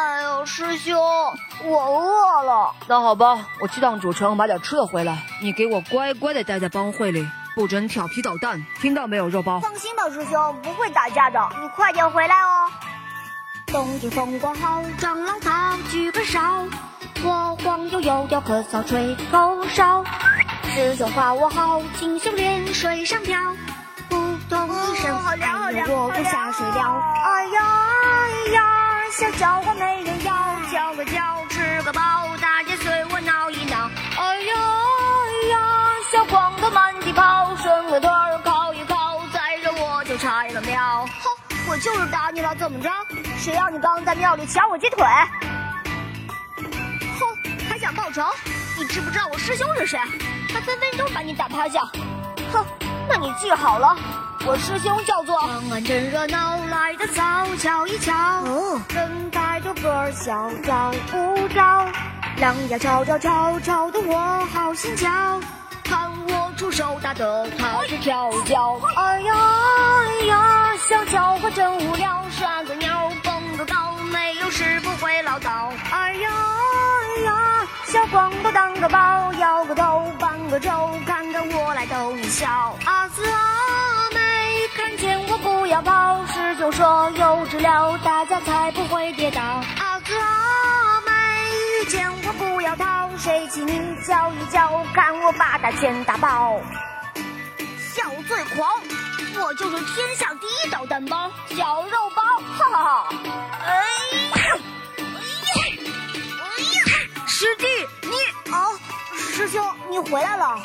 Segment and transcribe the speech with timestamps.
[0.00, 0.98] 哎呦，师兄，
[1.64, 2.74] 我饿了。
[2.88, 5.18] 那好吧，我去趟主城买点吃的回来。
[5.42, 9.60] 你给我乖乖的待在帮会里，不准调皮捣蛋，听到没有，肉包？
[9.60, 11.38] 放心吧，师兄，不会打架的。
[11.60, 12.70] 你快点回来哦。
[13.66, 16.64] 冬天风光好，长老他举个哨，
[17.22, 20.02] 我黄油油条可骚吹口哨。
[20.64, 23.38] 师兄夸我好，清秀莲水上漂，
[24.08, 24.16] 扑
[24.48, 27.02] 通一声，我不下水了。
[27.22, 27.60] 哎呀
[28.02, 28.79] 哎呀，
[29.10, 30.32] 想叫我没人要，
[30.70, 32.00] 叫个叫吃个饱，
[32.40, 33.90] 大家随我闹一闹。
[34.16, 35.58] 哎呀哎呀，
[36.12, 41.04] 小光头满地跑，伸个腿儿靠一靠，再着我就拆了庙。
[41.06, 41.30] 哼，
[41.68, 42.88] 我就是打你了，怎么着？
[43.36, 45.04] 谁让你刚在庙里抢我鸡腿？
[47.18, 47.26] 哼，
[47.68, 48.22] 还想报仇？
[48.78, 49.98] 你知不知道我师兄是谁？
[50.52, 51.80] 他分分钟把你打趴下。
[52.52, 52.64] 哼，
[53.08, 53.96] 那你记好了，
[54.46, 55.40] 我师兄叫做。
[55.40, 56.59] 长安真热闹，
[57.00, 58.12] 的早，瞧一瞧。
[58.44, 61.88] 嗯，人带着个儿小找不着，
[62.38, 65.08] 狼牙吵吵吵吵的我好心焦。
[65.82, 68.78] 看我出手打得他是跳脚。
[68.96, 75.70] 哎呀哎呀，小家伙真无聊，耍个鸟蹦个高，没有事不会唠叨。
[75.90, 82.76] 哎呀哎呀，小光头当个宝，摇个头搬个轴，看看我来逗你笑。
[87.70, 89.40] 有，大家才不会跌倒。
[89.40, 91.12] 阿哥阿妹
[91.54, 96.60] 遇见我不要逃，谁骑你叫一叫，看我把他全打爆。
[97.94, 98.68] 笑最狂，
[99.40, 102.22] 我就是天下第一捣蛋包，小肉包，
[102.58, 103.08] 哈哈哈！
[103.64, 103.72] 哎
[104.40, 104.58] 呀，
[104.98, 105.78] 哎呀，
[106.40, 106.80] 哎呀，
[107.28, 107.66] 师弟，
[108.02, 108.66] 你啊，
[109.16, 110.60] 师兄，你回来了。